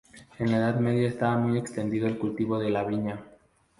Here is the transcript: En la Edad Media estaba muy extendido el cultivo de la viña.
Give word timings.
En 0.39 0.49
la 0.49 0.57
Edad 0.57 0.79
Media 0.79 1.07
estaba 1.07 1.37
muy 1.37 1.59
extendido 1.59 2.07
el 2.07 2.17
cultivo 2.17 2.57
de 2.57 2.71
la 2.71 2.83
viña. 2.85 3.23